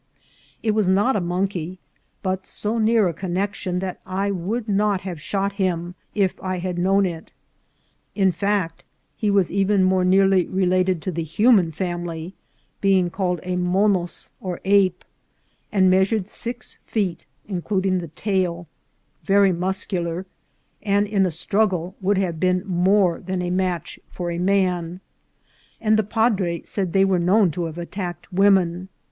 It 0.63 0.71
was 0.71 0.87
not 0.87 1.15
a 1.15 1.21
monkey, 1.21 1.77
but 2.23 2.47
so 2.47 2.79
near 2.79 3.07
a 3.07 3.13
connexion 3.13 3.77
that 3.81 3.99
I 4.03 4.31
would 4.31 4.67
not 4.67 5.01
have 5.01 5.21
shot 5.21 5.53
him 5.61 5.93
if 6.15 6.41
I 6.41 6.57
had 6.57 6.79
known 6.79 7.05
it. 7.05 7.31
In 8.15 8.31
fact, 8.31 8.83
he 9.15 9.29
was 9.29 9.51
even 9.51 9.83
more 9.83 10.03
nearly 10.03 10.47
related 10.47 11.03
to 11.03 11.11
the 11.11 11.21
human 11.21 11.71
family, 11.71 12.33
being 12.81 13.11
called 13.11 13.41
a 13.43 13.55
monos 13.57 14.31
or 14.39 14.59
ape, 14.65 15.05
and 15.71 15.87
measured 15.87 16.27
six 16.29 16.79
feet 16.87 17.27
including 17.47 17.99
the 17.99 18.07
tail; 18.07 18.67
very 19.23 19.51
muscular, 19.53 20.25
and 20.81 21.05
in 21.05 21.27
a 21.27 21.31
struggle 21.31 21.93
would 22.01 22.17
have 22.17 22.39
been 22.39 22.63
more 22.65 23.19
than 23.19 23.43
a 23.43 23.51
match 23.51 23.99
for 24.09 24.31
a 24.31 24.39
man; 24.39 24.99
and 25.79 25.95
the 25.95 26.01
padre 26.03 26.63
said 26.63 26.91
they 26.91 27.05
were 27.05 27.19
known 27.19 27.51
to 27.51 27.65
have 27.65 27.77
attacked 27.77 28.33
women. 28.33 28.89